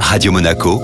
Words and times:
Radio 0.00 0.32
Monaco, 0.32 0.80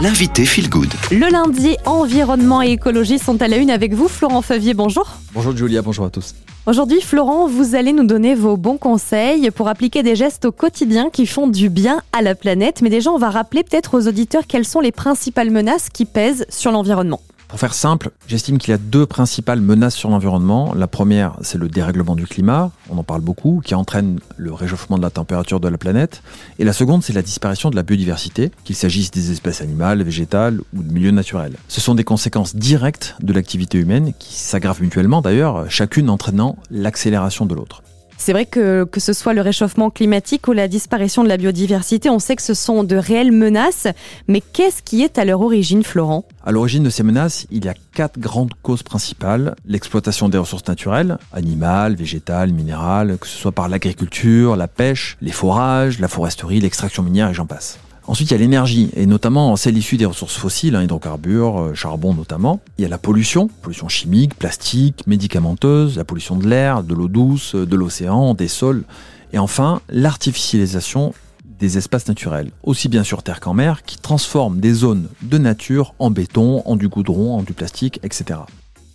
l'invité 0.00 0.44
Feel 0.44 0.68
Good. 0.68 0.92
Le 1.10 1.30
lundi, 1.30 1.76
environnement 1.84 2.62
et 2.62 2.72
écologie 2.72 3.18
sont 3.18 3.40
à 3.42 3.48
la 3.48 3.56
une 3.56 3.70
avec 3.70 3.94
vous, 3.94 4.08
Florent 4.08 4.42
Favier, 4.42 4.74
bonjour. 4.74 5.06
Bonjour 5.32 5.56
Julia, 5.56 5.82
bonjour 5.82 6.06
à 6.06 6.10
tous. 6.10 6.34
Aujourd'hui, 6.66 7.00
Florent, 7.00 7.46
vous 7.46 7.74
allez 7.74 7.92
nous 7.92 8.04
donner 8.04 8.34
vos 8.34 8.56
bons 8.56 8.76
conseils 8.76 9.50
pour 9.50 9.68
appliquer 9.68 10.02
des 10.02 10.16
gestes 10.16 10.44
au 10.44 10.52
quotidien 10.52 11.10
qui 11.10 11.26
font 11.26 11.48
du 11.48 11.68
bien 11.68 12.02
à 12.12 12.22
la 12.22 12.34
planète. 12.34 12.82
Mais 12.82 12.90
déjà, 12.90 13.10
on 13.10 13.18
va 13.18 13.30
rappeler 13.30 13.62
peut-être 13.62 13.96
aux 13.96 14.08
auditeurs 14.08 14.46
quelles 14.46 14.64
sont 14.64 14.80
les 14.80 14.92
principales 14.92 15.50
menaces 15.50 15.88
qui 15.88 16.04
pèsent 16.04 16.44
sur 16.48 16.72
l'environnement. 16.72 17.20
Pour 17.48 17.60
faire 17.60 17.74
simple, 17.74 18.10
j'estime 18.26 18.58
qu'il 18.58 18.72
y 18.72 18.74
a 18.74 18.78
deux 18.78 19.06
principales 19.06 19.60
menaces 19.60 19.94
sur 19.94 20.10
l'environnement. 20.10 20.74
La 20.74 20.88
première, 20.88 21.36
c'est 21.42 21.58
le 21.58 21.68
dérèglement 21.68 22.16
du 22.16 22.26
climat, 22.26 22.72
on 22.90 22.98
en 22.98 23.04
parle 23.04 23.20
beaucoup, 23.20 23.62
qui 23.64 23.76
entraîne 23.76 24.18
le 24.36 24.52
réchauffement 24.52 24.98
de 24.98 25.02
la 25.02 25.10
température 25.10 25.60
de 25.60 25.68
la 25.68 25.78
planète. 25.78 26.22
Et 26.58 26.64
la 26.64 26.72
seconde, 26.72 27.04
c'est 27.04 27.12
la 27.12 27.22
disparition 27.22 27.70
de 27.70 27.76
la 27.76 27.84
biodiversité, 27.84 28.50
qu'il 28.64 28.74
s'agisse 28.74 29.12
des 29.12 29.30
espèces 29.30 29.60
animales, 29.60 30.02
végétales 30.02 30.60
ou 30.76 30.82
de 30.82 30.92
milieux 30.92 31.12
naturels. 31.12 31.54
Ce 31.68 31.80
sont 31.80 31.94
des 31.94 32.04
conséquences 32.04 32.56
directes 32.56 33.14
de 33.20 33.32
l'activité 33.32 33.78
humaine 33.78 34.12
qui 34.18 34.34
s'aggravent 34.34 34.82
mutuellement 34.82 35.22
d'ailleurs, 35.22 35.70
chacune 35.70 36.10
entraînant 36.10 36.56
l'accélération 36.70 37.46
de 37.46 37.54
l'autre. 37.54 37.82
C'est 38.18 38.32
vrai 38.32 38.46
que 38.46 38.84
que 38.84 39.00
ce 39.00 39.12
soit 39.12 39.34
le 39.34 39.40
réchauffement 39.40 39.90
climatique 39.90 40.48
ou 40.48 40.52
la 40.52 40.68
disparition 40.68 41.22
de 41.22 41.28
la 41.28 41.36
biodiversité, 41.36 42.10
on 42.10 42.18
sait 42.18 42.36
que 42.36 42.42
ce 42.42 42.54
sont 42.54 42.84
de 42.84 42.96
réelles 42.96 43.32
menaces. 43.32 43.88
Mais 44.28 44.40
qu'est-ce 44.40 44.82
qui 44.82 45.02
est 45.02 45.18
à 45.18 45.24
leur 45.24 45.40
origine, 45.40 45.82
Florent? 45.82 46.24
À 46.44 46.52
l'origine 46.52 46.82
de 46.82 46.90
ces 46.90 47.02
menaces, 47.02 47.46
il 47.50 47.64
y 47.64 47.68
a 47.68 47.74
quatre 47.94 48.18
grandes 48.18 48.54
causes 48.62 48.82
principales. 48.82 49.54
L'exploitation 49.66 50.28
des 50.28 50.38
ressources 50.38 50.66
naturelles, 50.66 51.18
animales, 51.32 51.94
végétales, 51.94 52.52
minérales, 52.52 53.18
que 53.18 53.26
ce 53.26 53.36
soit 53.36 53.52
par 53.52 53.68
l'agriculture, 53.68 54.56
la 54.56 54.68
pêche, 54.68 55.16
les 55.20 55.32
forages, 55.32 55.98
la 55.98 56.08
foresterie, 56.08 56.60
l'extraction 56.60 57.02
minière 57.02 57.30
et 57.30 57.34
j'en 57.34 57.46
passe. 57.46 57.78
Ensuite, 58.08 58.30
il 58.30 58.34
y 58.34 58.36
a 58.36 58.38
l'énergie, 58.38 58.90
et 58.94 59.04
notamment 59.04 59.56
celle 59.56 59.76
issue 59.76 59.96
des 59.96 60.06
ressources 60.06 60.36
fossiles, 60.36 60.76
hein, 60.76 60.82
hydrocarbures, 60.82 61.60
euh, 61.60 61.74
charbon 61.74 62.14
notamment. 62.14 62.60
Il 62.78 62.82
y 62.82 62.84
a 62.84 62.88
la 62.88 62.98
pollution, 62.98 63.48
pollution 63.62 63.88
chimique, 63.88 64.34
plastique, 64.36 65.04
médicamenteuse, 65.08 65.96
la 65.96 66.04
pollution 66.04 66.36
de 66.36 66.46
l'air, 66.46 66.84
de 66.84 66.94
l'eau 66.94 67.08
douce, 67.08 67.56
de 67.56 67.76
l'océan, 67.76 68.34
des 68.34 68.46
sols. 68.46 68.84
Et 69.32 69.38
enfin, 69.38 69.80
l'artificialisation 69.88 71.14
des 71.58 71.78
espaces 71.78 72.06
naturels, 72.06 72.50
aussi 72.62 72.88
bien 72.88 73.02
sur 73.02 73.22
terre 73.22 73.40
qu'en 73.40 73.54
mer, 73.54 73.82
qui 73.82 73.98
transforment 73.98 74.60
des 74.60 74.72
zones 74.72 75.08
de 75.22 75.38
nature 75.38 75.94
en 75.98 76.10
béton, 76.10 76.62
en 76.64 76.76
du 76.76 76.88
goudron, 76.88 77.36
en 77.36 77.42
du 77.42 77.54
plastique, 77.54 77.98
etc. 78.04 78.40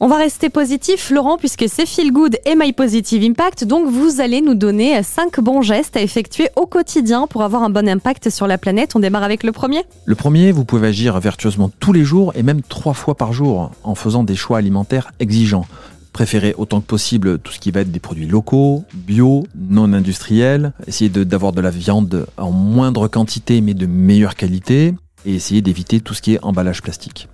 On 0.03 0.07
va 0.07 0.17
rester 0.17 0.49
positif, 0.49 1.11
Laurent, 1.11 1.37
puisque 1.37 1.65
c'est 1.69 1.85
Feel 1.85 2.11
Good 2.11 2.39
et 2.45 2.55
My 2.55 2.73
Positive 2.73 3.23
Impact. 3.23 3.65
Donc, 3.65 3.87
vous 3.87 4.19
allez 4.19 4.41
nous 4.41 4.55
donner 4.55 5.03
5 5.03 5.39
bons 5.41 5.61
gestes 5.61 5.95
à 5.95 6.01
effectuer 6.01 6.49
au 6.55 6.65
quotidien 6.65 7.27
pour 7.27 7.43
avoir 7.43 7.61
un 7.61 7.69
bon 7.69 7.87
impact 7.87 8.31
sur 8.31 8.47
la 8.47 8.57
planète. 8.57 8.95
On 8.95 8.99
démarre 8.99 9.21
avec 9.21 9.43
le 9.43 9.51
premier 9.51 9.83
Le 10.05 10.15
premier, 10.15 10.51
vous 10.51 10.65
pouvez 10.65 10.87
agir 10.87 11.19
vertueusement 11.19 11.69
tous 11.79 11.93
les 11.93 12.03
jours 12.03 12.33
et 12.33 12.41
même 12.41 12.63
trois 12.63 12.95
fois 12.95 13.13
par 13.13 13.31
jour 13.31 13.69
en 13.83 13.93
faisant 13.93 14.23
des 14.23 14.35
choix 14.35 14.57
alimentaires 14.57 15.11
exigeants. 15.19 15.67
Préférez 16.13 16.55
autant 16.57 16.81
que 16.81 16.87
possible 16.87 17.37
tout 17.37 17.51
ce 17.51 17.59
qui 17.59 17.69
va 17.69 17.81
être 17.81 17.91
des 17.91 17.99
produits 17.99 18.25
locaux, 18.25 18.83
bio, 18.95 19.43
non 19.55 19.93
industriels. 19.93 20.73
Essayez 20.87 21.11
d'avoir 21.11 21.51
de, 21.51 21.57
de 21.57 21.61
la 21.61 21.69
viande 21.69 22.25
en 22.37 22.49
moindre 22.49 23.07
quantité 23.07 23.61
mais 23.61 23.75
de 23.75 23.85
meilleure 23.85 24.33
qualité. 24.33 24.95
Et 25.27 25.35
essayez 25.35 25.61
d'éviter 25.61 25.99
tout 25.99 26.15
ce 26.15 26.23
qui 26.23 26.33
est 26.33 26.39
emballage 26.41 26.81
plastique. 26.81 27.27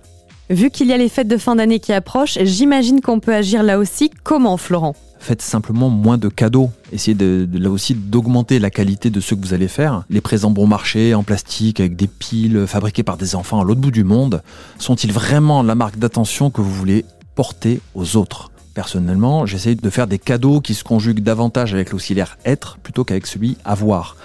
Vu 0.50 0.70
qu'il 0.70 0.86
y 0.86 0.94
a 0.94 0.96
les 0.96 1.10
fêtes 1.10 1.28
de 1.28 1.36
fin 1.36 1.56
d'année 1.56 1.78
qui 1.78 1.92
approchent, 1.92 2.38
j'imagine 2.40 3.02
qu'on 3.02 3.20
peut 3.20 3.34
agir 3.34 3.62
là 3.62 3.78
aussi. 3.78 4.10
Comment, 4.24 4.56
Florent? 4.56 4.96
Faites 5.20 5.42
simplement 5.42 5.90
moins 5.90 6.16
de 6.16 6.28
cadeaux. 6.28 6.70
Essayez 6.90 7.14
de, 7.14 7.46
là 7.52 7.68
aussi 7.68 7.94
d'augmenter 7.94 8.58
la 8.58 8.70
qualité 8.70 9.10
de 9.10 9.20
ce 9.20 9.34
que 9.34 9.40
vous 9.40 9.52
allez 9.52 9.68
faire. 9.68 10.04
Les 10.08 10.22
présents 10.22 10.50
bon 10.50 10.66
marché 10.66 11.14
en 11.14 11.22
plastique 11.22 11.80
avec 11.80 11.96
des 11.96 12.06
piles 12.06 12.64
fabriquées 12.66 13.02
par 13.02 13.18
des 13.18 13.34
enfants 13.34 13.60
à 13.60 13.64
l'autre 13.64 13.82
bout 13.82 13.90
du 13.90 14.04
monde 14.04 14.42
sont-ils 14.78 15.12
vraiment 15.12 15.62
la 15.62 15.74
marque 15.74 15.98
d'attention 15.98 16.48
que 16.50 16.62
vous 16.62 16.72
voulez 16.72 17.04
porter 17.34 17.80
aux 17.94 18.16
autres? 18.16 18.50
Personnellement, 18.72 19.44
j'essaye 19.44 19.76
de 19.76 19.90
faire 19.90 20.06
des 20.06 20.18
cadeaux 20.18 20.62
qui 20.62 20.72
se 20.72 20.84
conjuguent 20.84 21.20
davantage 21.20 21.74
avec 21.74 21.90
l'auxiliaire 21.90 22.38
être 22.46 22.78
plutôt 22.78 23.04
qu'avec 23.04 23.26
celui 23.26 23.58
avoir 23.66 24.16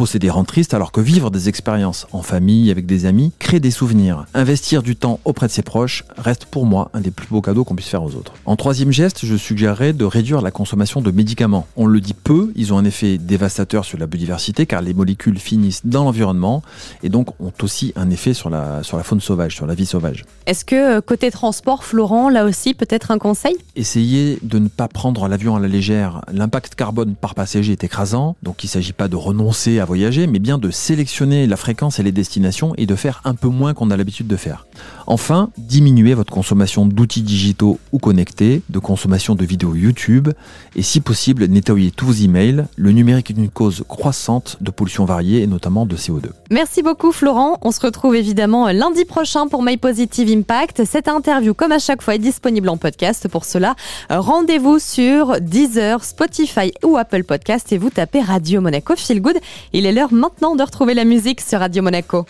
posséder 0.00 0.30
rend 0.30 0.44
triste 0.44 0.72
alors 0.72 0.92
que 0.92 1.02
vivre 1.02 1.30
des 1.30 1.50
expériences 1.50 2.06
en 2.12 2.22
famille, 2.22 2.70
avec 2.70 2.86
des 2.86 3.04
amis, 3.04 3.32
crée 3.38 3.60
des 3.60 3.70
souvenirs. 3.70 4.24
Investir 4.32 4.82
du 4.82 4.96
temps 4.96 5.20
auprès 5.26 5.46
de 5.46 5.52
ses 5.52 5.60
proches 5.60 6.04
reste 6.16 6.46
pour 6.46 6.64
moi 6.64 6.90
un 6.94 7.02
des 7.02 7.10
plus 7.10 7.26
beaux 7.28 7.42
cadeaux 7.42 7.64
qu'on 7.64 7.74
puisse 7.74 7.90
faire 7.90 8.02
aux 8.02 8.14
autres. 8.14 8.32
En 8.46 8.56
troisième 8.56 8.92
geste, 8.92 9.26
je 9.26 9.36
suggérerais 9.36 9.92
de 9.92 10.06
réduire 10.06 10.40
la 10.40 10.50
consommation 10.50 11.02
de 11.02 11.10
médicaments. 11.10 11.66
On 11.76 11.84
le 11.84 12.00
dit 12.00 12.14
peu, 12.14 12.50
ils 12.56 12.72
ont 12.72 12.78
un 12.78 12.86
effet 12.86 13.18
dévastateur 13.18 13.84
sur 13.84 13.98
la 13.98 14.06
biodiversité 14.06 14.64
car 14.64 14.80
les 14.80 14.94
molécules 14.94 15.38
finissent 15.38 15.84
dans 15.84 16.04
l'environnement 16.04 16.62
et 17.02 17.10
donc 17.10 17.38
ont 17.38 17.52
aussi 17.60 17.92
un 17.94 18.08
effet 18.08 18.32
sur 18.32 18.48
la, 18.48 18.82
sur 18.82 18.96
la 18.96 19.02
faune 19.02 19.20
sauvage, 19.20 19.54
sur 19.54 19.66
la 19.66 19.74
vie 19.74 19.84
sauvage. 19.84 20.24
Est-ce 20.46 20.64
que 20.64 20.96
euh, 20.96 21.00
côté 21.02 21.30
transport, 21.30 21.84
Florent, 21.84 22.30
là 22.30 22.46
aussi 22.46 22.72
peut-être 22.72 23.10
un 23.10 23.18
conseil? 23.18 23.54
Essayez 23.76 24.38
de 24.40 24.58
ne 24.60 24.68
pas 24.68 24.88
prendre 24.88 25.28
l'avion 25.28 25.56
à 25.56 25.60
la 25.60 25.68
légère. 25.68 26.22
L'impact 26.32 26.74
carbone 26.74 27.16
par 27.16 27.34
passager 27.34 27.72
est 27.72 27.84
écrasant, 27.84 28.36
donc 28.42 28.64
il 28.64 28.68
ne 28.68 28.70
s'agit 28.70 28.94
pas 28.94 29.08
de 29.08 29.16
renoncer 29.16 29.78
à 29.78 29.89
voyager, 29.90 30.28
mais 30.28 30.38
bien 30.38 30.56
de 30.56 30.70
sélectionner 30.70 31.48
la 31.48 31.56
fréquence 31.56 31.98
et 31.98 32.04
les 32.04 32.12
destinations 32.12 32.74
et 32.76 32.86
de 32.86 32.94
faire 32.94 33.20
un 33.24 33.34
peu 33.34 33.48
moins 33.48 33.74
qu'on 33.74 33.90
a 33.90 33.96
l'habitude 33.96 34.28
de 34.28 34.36
faire. 34.36 34.68
Enfin, 35.06 35.50
diminuez 35.58 36.14
votre 36.14 36.32
consommation 36.32 36.86
d'outils 36.86 37.22
digitaux 37.22 37.78
ou 37.92 37.98
connectés, 37.98 38.62
de 38.68 38.78
consommation 38.78 39.34
de 39.34 39.44
vidéos 39.44 39.74
YouTube 39.74 40.28
et 40.76 40.82
si 40.82 41.00
possible, 41.00 41.46
nettoyez 41.46 41.90
tous 41.90 42.06
vos 42.06 42.12
emails. 42.12 42.66
Le 42.76 42.92
numérique 42.92 43.30
est 43.30 43.34
une 43.34 43.48
cause 43.48 43.84
croissante 43.88 44.56
de 44.60 44.70
pollution 44.70 45.04
variée 45.04 45.42
et 45.42 45.46
notamment 45.46 45.86
de 45.86 45.96
CO2. 45.96 46.26
Merci 46.50 46.82
beaucoup 46.82 47.12
Florent. 47.12 47.58
On 47.62 47.72
se 47.72 47.80
retrouve 47.80 48.14
évidemment 48.14 48.68
lundi 48.68 49.04
prochain 49.04 49.48
pour 49.48 49.62
My 49.62 49.76
Positive 49.76 50.30
Impact. 50.30 50.84
Cette 50.84 51.08
interview, 51.08 51.54
comme 51.54 51.72
à 51.72 51.78
chaque 51.78 52.02
fois, 52.02 52.14
est 52.14 52.18
disponible 52.18 52.68
en 52.68 52.76
podcast. 52.76 53.28
Pour 53.28 53.44
cela, 53.44 53.74
rendez-vous 54.08 54.78
sur 54.78 55.40
Deezer, 55.40 56.04
Spotify 56.04 56.72
ou 56.84 56.96
Apple 56.96 57.24
Podcast 57.24 57.72
et 57.72 57.78
vous 57.78 57.90
tapez 57.90 58.20
Radio 58.20 58.60
Monaco 58.60 58.94
Feel 58.96 59.20
Good. 59.20 59.38
Il 59.72 59.86
est 59.86 59.92
l'heure 59.92 60.12
maintenant 60.12 60.56
de 60.56 60.62
retrouver 60.62 60.94
la 60.94 61.04
musique 61.04 61.40
sur 61.40 61.58
Radio 61.58 61.82
Monaco. 61.82 62.26